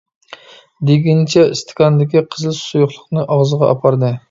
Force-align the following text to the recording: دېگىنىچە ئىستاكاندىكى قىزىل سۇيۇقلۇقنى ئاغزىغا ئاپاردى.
دېگىنىچە 0.89 1.43
ئىستاكاندىكى 1.51 2.25
قىزىل 2.33 2.57
سۇيۇقلۇقنى 2.63 3.29
ئاغزىغا 3.37 3.71
ئاپاردى. 3.77 4.15